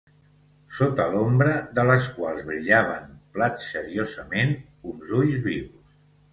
[0.77, 1.51] sota l'ombra
[1.81, 3.05] de les quals brillaven,
[3.37, 4.59] platxeriosament,
[4.95, 5.97] uns ulls vius